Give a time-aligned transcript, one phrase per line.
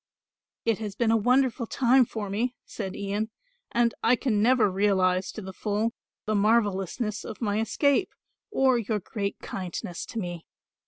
[0.65, 3.29] "It has been a wonderful time for me," said Ian,
[3.71, 5.93] "and I can never realise to the full
[6.25, 8.15] the marvellousness of my escape
[8.49, 10.47] or your great kindness to me.